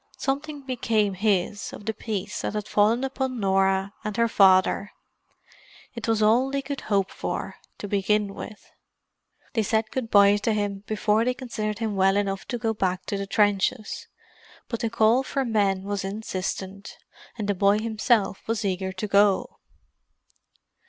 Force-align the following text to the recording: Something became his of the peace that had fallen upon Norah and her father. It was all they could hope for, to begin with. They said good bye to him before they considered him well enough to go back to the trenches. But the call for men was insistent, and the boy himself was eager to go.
Something 0.17 0.61
became 0.61 1.13
his 1.13 1.71
of 1.73 1.85
the 1.85 1.93
peace 1.93 2.41
that 2.41 2.55
had 2.55 2.67
fallen 2.67 3.03
upon 3.03 3.39
Norah 3.39 3.93
and 4.03 4.17
her 4.17 4.27
father. 4.27 4.93
It 5.93 6.07
was 6.07 6.23
all 6.23 6.49
they 6.49 6.63
could 6.63 6.81
hope 6.81 7.11
for, 7.11 7.57
to 7.77 7.87
begin 7.87 8.33
with. 8.33 8.71
They 9.53 9.61
said 9.61 9.91
good 9.91 10.09
bye 10.09 10.37
to 10.37 10.53
him 10.53 10.83
before 10.87 11.23
they 11.23 11.35
considered 11.35 11.77
him 11.77 11.95
well 11.95 12.17
enough 12.17 12.47
to 12.47 12.57
go 12.57 12.73
back 12.73 13.05
to 13.05 13.17
the 13.19 13.27
trenches. 13.27 14.07
But 14.69 14.79
the 14.79 14.89
call 14.89 15.21
for 15.21 15.45
men 15.45 15.83
was 15.83 16.03
insistent, 16.03 16.97
and 17.37 17.47
the 17.47 17.53
boy 17.53 17.77
himself 17.77 18.41
was 18.47 18.65
eager 18.65 18.91
to 18.93 19.05
go. 19.07 19.59